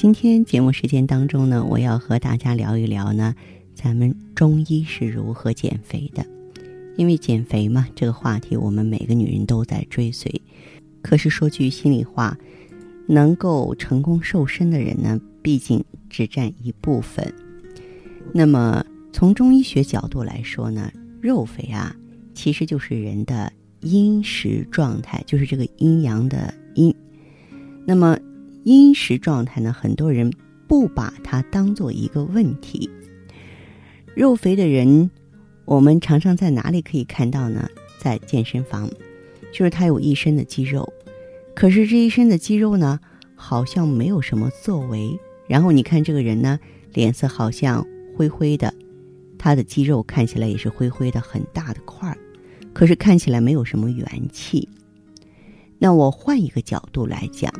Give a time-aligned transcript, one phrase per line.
[0.00, 3.34] 今天节目时间当中呢，我要和大家聊一聊呢，
[3.74, 6.24] 咱们中医是如何减肥的。
[6.96, 10.40] 因为减肥嘛，这个话题我们每个女人都在追随。
[11.02, 12.38] 可是说句心里话，
[13.08, 17.34] 能够成功瘦身的人呢，毕竟只占一部分。
[18.32, 21.92] 那么从中医学角度来说呢，肉肥啊，
[22.34, 23.52] 其实就是人的。
[23.80, 26.92] 阴实状态就是这个阴阳的阴，
[27.84, 28.18] 那么
[28.68, 29.72] 阴实状态呢？
[29.72, 30.30] 很多人
[30.66, 32.90] 不把它当做一个问题。
[34.14, 35.10] 肉肥的人，
[35.64, 37.66] 我们常常在哪里可以看到呢？
[37.98, 38.86] 在健身房，
[39.50, 40.86] 就是他有一身的肌肉，
[41.54, 43.00] 可是这一身的肌肉呢，
[43.34, 45.18] 好像没有什么作为。
[45.46, 46.60] 然后你看这个人呢，
[46.92, 47.82] 脸色好像
[48.14, 48.74] 灰灰的，
[49.38, 52.18] 他的肌肉看起来也是灰灰的，很大的块儿。
[52.74, 54.68] 可是看起来没有什么元气。
[55.78, 57.50] 那我换一个角度来讲，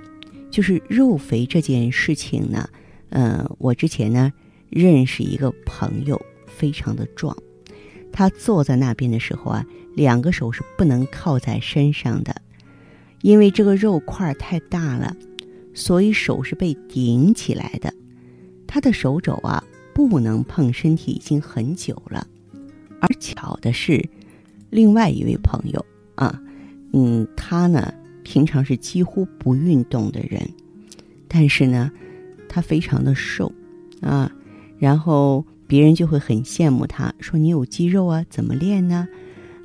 [0.51, 2.69] 就是肉肥这件事情呢，
[3.11, 4.33] 呃，我之前呢
[4.71, 7.37] 认识一个朋友，非常的壮，
[8.13, 12.35] 他坐在那边的时候啊，两个手是不能靠在身上的，
[13.23, 15.17] 因为这个肉块太大了，
[15.75, 17.93] 所以手是被顶起来的。
[18.67, 19.63] 他的手肘啊
[19.95, 22.27] 不能碰身体已经很久了，
[23.01, 24.07] 而巧的是。
[24.71, 25.83] 另外一位朋友
[26.15, 26.39] 啊，
[26.93, 27.91] 嗯，他呢
[28.23, 30.49] 平常是几乎不运动的人，
[31.27, 31.91] 但是呢，
[32.49, 33.53] 他非常的瘦
[34.01, 34.31] 啊，
[34.79, 39.09] 然后别人就会很羡慕他，说你有肌肉啊，怎么练呢？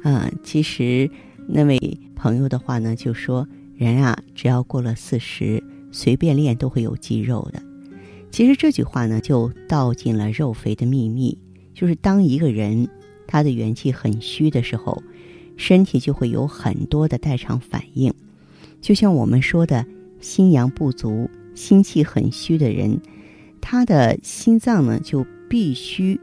[0.01, 1.09] 啊，其实
[1.47, 7.61] 那位朋友的话呢，就说人啊，只要过了四十，随便练都会有肌肉的。
[8.31, 11.37] 其实这句话呢，就道尽了肉肥的秘密，
[11.73, 12.87] 就是当一个人。
[13.25, 15.01] 他的元气很虚的时候，
[15.57, 18.13] 身体就会有很多的代偿反应，
[18.83, 19.85] 就像我们说的，
[20.19, 22.99] 心阳不足、心气很虚的人，
[23.61, 26.19] 他的心脏呢就必须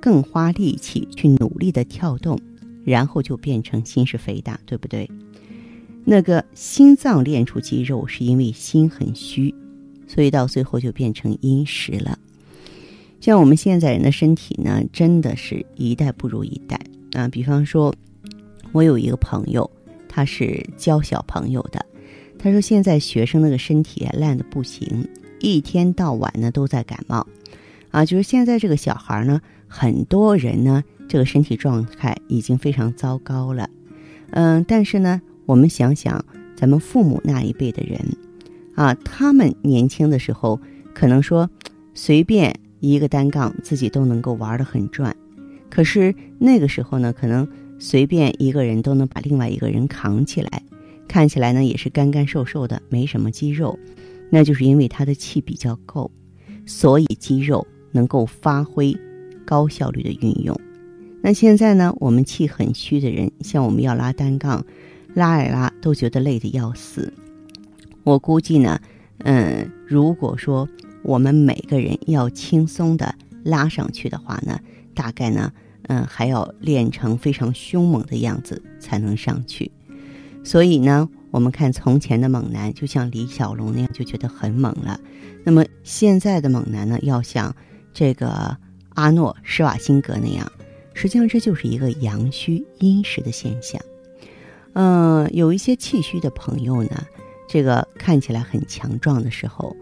[0.00, 2.38] 更花力气去努力的跳动，
[2.84, 5.10] 然后就变成心是肥大，对不对？
[6.04, 9.52] 那个心脏练出肌肉是因为心很虚，
[10.06, 12.16] 所以到最后就变成阴实了。
[13.20, 16.78] 像我们现在人的身体呢，真的是一代不如一代
[17.14, 17.26] 啊！
[17.26, 17.92] 比方说，
[18.70, 19.68] 我有一个朋友，
[20.08, 21.84] 他是教小朋友的，
[22.44, 25.08] 他说现在学生那个身体烂的不行，
[25.40, 27.26] 一天到晚呢都在感冒，
[27.90, 33.70] 啊，就是现在这个小孩呢，很多人呢这个身体状态已经非常糟糕了，
[34.32, 36.22] 嗯，但是呢，我们想想
[36.54, 37.98] 咱们父母那一辈的人，
[38.74, 40.60] 啊，他们年轻的时候
[40.92, 41.48] 可能说
[41.94, 42.54] 随便。
[42.80, 45.16] 一个单杠自己都能够玩得很转，
[45.70, 50.62] 可是那个时候呢，可能随便一个人都能把另外一个人扛起来，
[51.08, 53.78] 看起来呢也是干干瘦瘦的，没什么肌肉，
[54.30, 56.10] 那就是因为他的气比较够，
[56.66, 58.96] 所以肌肉能够发挥
[59.44, 60.58] 高效率的运用。
[61.22, 64.64] 那现在呢，我们气很虚的人，像我们要拉单杠，
[65.14, 67.12] 拉一拉都觉得累得要死。
[68.02, 68.80] 我估计呢，
[69.18, 70.68] 嗯，如果说。
[71.06, 74.58] 我们每个人要轻松的拉上去的话呢，
[74.94, 75.52] 大概呢，
[75.88, 79.70] 嗯，还要练成非常凶猛的样子才能上去。
[80.44, 85.00] 所以呢，我们看从前的猛男，就像李小龙那样，就觉得很猛了。
[85.42, 87.52] 那么现在的猛男呢，要像
[87.92, 88.56] 这个
[88.90, 90.52] 阿诺施瓦辛格那样，
[90.92, 93.80] 实际上这就是一个阳虚阴实的现象。
[94.74, 97.04] 嗯，有一些气虚的朋友呢，
[97.48, 99.74] 这个看起来很强壮的时候。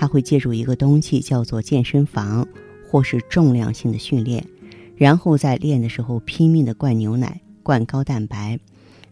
[0.00, 2.46] 他会借助一个东西叫做健身房，
[2.88, 4.46] 或是重量性的训练，
[4.94, 8.60] 然后在练的时候拼命的灌牛奶、灌高蛋白，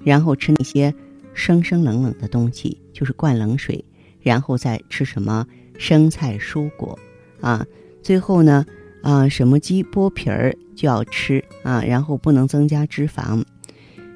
[0.07, 0.95] 然后吃那些
[1.35, 3.85] 生生冷冷的东西，就是灌冷水，
[4.21, 5.45] 然后再吃什么
[5.77, 6.97] 生菜蔬果，
[7.41, 7.67] 啊，
[8.05, 8.65] 最后呢，
[9.03, 13.43] 啊，什么鸡剥皮儿就要吃啊，然后不能增加脂肪，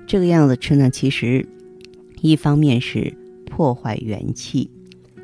[0.06, 1.44] 这个样子吃呢，其实
[2.20, 3.12] 一方面是
[3.46, 4.70] 破坏元气。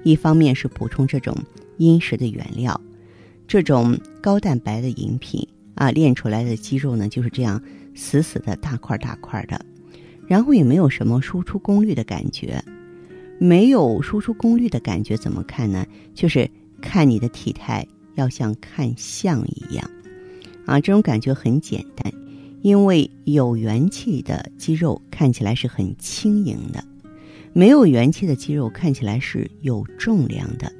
[0.02, 1.36] 一方面是补充这种
[1.78, 2.80] 阴实的原料，
[3.46, 5.46] 这种高蛋白的饮品
[5.76, 7.62] 啊，练出来的肌肉呢就是这样
[7.94, 9.64] 死死的大块大块的，
[10.26, 12.62] 然后也没有什么输出功率的感觉，
[13.38, 15.87] 没有输出功率的感觉怎么看呢？
[16.14, 16.50] 就是
[16.81, 19.90] 看你的体态要像看相一样，
[20.64, 22.12] 啊，这种感觉很简单，
[22.62, 26.84] 因为有元气的肌肉看起来是很轻盈的，
[27.52, 30.73] 没有元气的肌肉看起来是有重量的。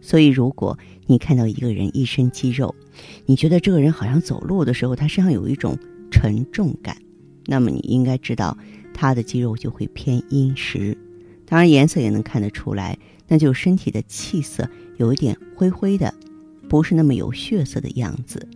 [0.00, 2.74] 所以，如果你看到一个人一身肌肉，
[3.24, 5.78] 你觉得这个人好像走路的时候他身上有一种
[6.10, 6.96] 沉重感，
[7.46, 8.58] 那么你应该知道
[8.92, 10.96] 他的肌肉就会偏阴实。
[11.46, 12.98] 当然，颜色也能看得出来，
[13.28, 16.12] 那就身体的气色有一点灰灰的，
[16.68, 18.48] 不是那么有血色的样子。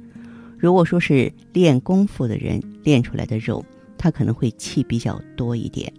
[0.58, 3.64] 如果说是练功夫的人练出来的肉，
[3.98, 5.92] 他可能会气比较多一点。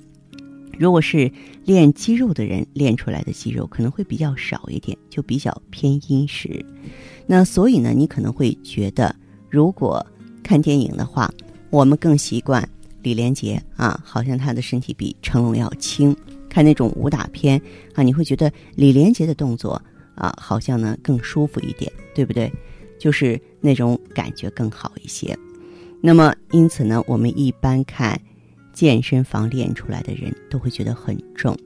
[0.80, 1.31] 如果是
[1.66, 6.63] 练肌肉的人练出来的肌肉可能会比较少一点，就比较偏阴实。
[7.25, 9.16] 那所以呢，你可能会觉得，
[9.50, 10.06] 如果
[10.44, 11.31] 看电影的话，
[11.69, 12.68] 我们更习惯
[13.07, 16.13] 李连杰啊，好像他的身体比成龙要轻。
[16.50, 17.62] 看那种武打片
[17.94, 19.81] 啊，你会觉得李连杰的动作
[20.15, 22.51] 啊，好像呢更舒服一点，对不对？
[23.00, 25.38] 就是那种感觉更好一些。
[26.01, 28.19] 那么因此呢，我们一般看。
[28.74, 31.57] 健身房练出来的人都会觉得很重，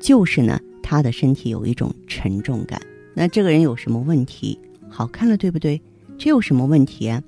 [0.00, 2.80] 就是呢，他的身体有一种沉重感。
[3.12, 4.58] 那这个人有什么问题？
[4.88, 5.78] 好看了，对不对？
[6.16, 7.22] 这有什么问题啊？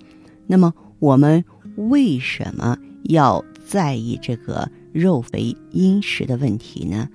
[0.46, 1.44] 那么我们
[1.76, 7.08] 为什么要在意这个肉肥阴实的问题呢？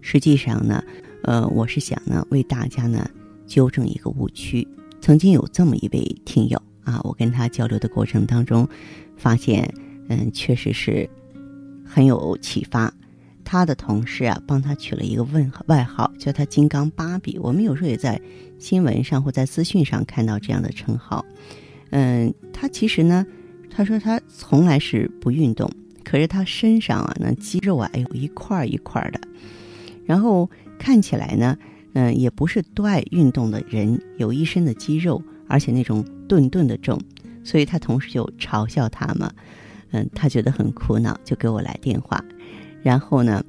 [0.00, 0.82] 实际上呢，
[1.22, 3.08] 呃，我是想呢，为大家呢
[3.46, 4.66] 纠正一个误区。
[5.00, 8.68] 曾经有这么一位听友啊，我跟他交流的过程当中，
[9.16, 9.72] 发现，
[10.08, 11.08] 嗯，确实是。
[11.86, 12.92] 很有启发，
[13.44, 17.38] 他的同事啊帮他取了一个问号外号，叫他“金刚芭比”。
[17.38, 18.20] 我们有时候也在
[18.58, 21.24] 新闻上或在资讯上看到这样的称号。
[21.90, 23.24] 嗯，他其实呢，
[23.76, 25.68] 他说他从来是不运动，
[26.04, 29.20] 可是他身上啊那肌肉啊，哎呦一块儿一块儿的，
[30.04, 30.48] 然后
[30.78, 31.58] 看起来呢，
[31.94, 37.00] 嗯，也不是多爱运动的人，有一身的肌肉，而且那种顿顿的重，
[37.42, 39.32] 所以他同事就嘲笑他嘛。
[39.90, 42.24] 嗯，他觉得很苦恼，就给我来电话。
[42.82, 43.44] 然后呢，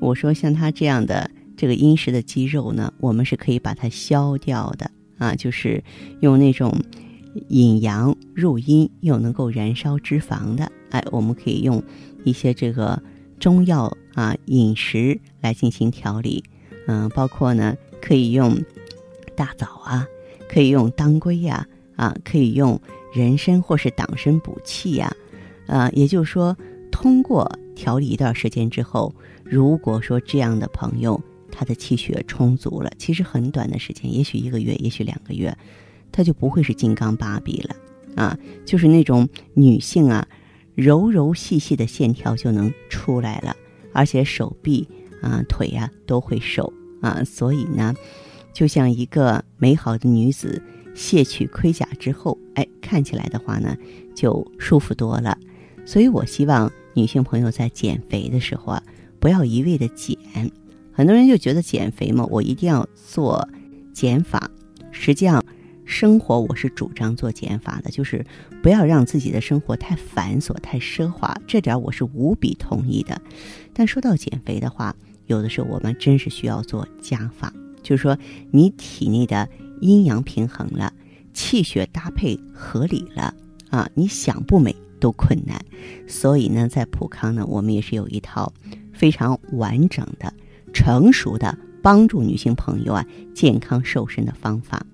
[0.00, 5.82] 我说像他这样的这个殷实的肌肉呢，我们是可以把它消掉的啊，就是
[6.20, 6.72] 用那种
[7.48, 10.70] 引阳入阴又能够燃烧脂肪的。
[10.90, 11.82] 哎，我们可以用
[12.24, 13.02] 一些这个
[13.38, 16.42] 中药啊饮食来进行调理。
[16.86, 18.56] 嗯，包括呢可以用
[19.34, 20.06] 大枣啊，
[20.48, 21.66] 可以用当归呀，
[21.96, 22.80] 啊，可以用
[23.12, 25.14] 人参或是党参补气呀。
[25.66, 26.56] 呃，也就是说，
[26.90, 31.20] 通过调理一段时间之后，如果说这样的朋友
[31.50, 35.56] 他的气血充足了，其实很短的时间，也许一个月，也许两个月，
[36.14, 37.74] 他就不会是金刚芭比了
[38.14, 40.28] 啊，就是那种女性啊，
[40.76, 43.56] 柔柔细细的线条就能出来了，
[43.92, 44.86] 而且手臂
[45.20, 47.92] 啊、腿啊都会瘦啊，所以呢，
[48.52, 50.62] 就像一个美好的女子
[50.94, 53.76] 卸去盔甲之后，哎，看起来的话呢，
[54.14, 55.36] 就舒服多了。
[55.84, 58.82] 所以我希望女性朋友在减肥的时候啊，
[59.18, 60.16] 不要一味的减。
[60.92, 63.48] 很多人就觉得减肥嘛，我一定要做
[63.92, 64.48] 减法。
[64.92, 65.44] 实际上，
[65.94, 68.26] 生活我是主张做减法的，就是
[68.60, 71.32] 不要让自己的生活太繁琐、太奢华。
[71.46, 73.22] 这点我是无比同意的。
[73.72, 74.96] 但说到减肥的话，
[75.26, 78.18] 有的时候我们真是需要做加法，就是说
[78.50, 79.48] 你体内的
[79.80, 80.92] 阴阳平衡了，
[81.32, 83.32] 气血搭配合理了
[83.70, 84.74] 啊，你想不美。
[85.00, 85.62] 都困难，
[86.08, 88.50] 所以呢，在普康呢，我们也是有一套
[88.94, 90.32] 非常完整的、
[90.72, 94.86] 成熟的帮助女性朋友啊健康瘦身的方法。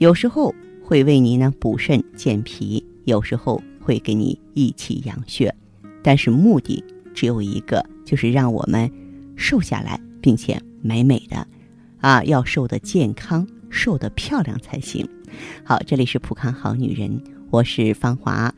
[0.00, 5.54] 有时候会为你呢补肾健脾，有时候会给你益气养血，
[6.02, 6.82] 但是目的
[7.14, 8.90] 只有一个，就是让我们
[9.36, 11.46] 瘦下来，并且美美的
[12.00, 15.06] 啊，要瘦的健康、瘦的漂亮才行。
[15.62, 18.50] 好，这里是普康好女人，我是芳华。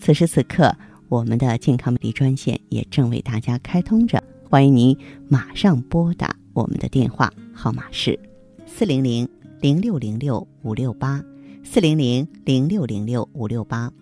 [0.00, 0.74] 此时此刻，
[1.08, 8.18] 我们的健康美丽专线也正为大家开通着，欢迎您马上拨打我们的电话号码是
[8.66, 9.28] 四零零
[9.60, 11.20] 零六零六五六八
[11.64, 13.92] 四零零零六零六五六八。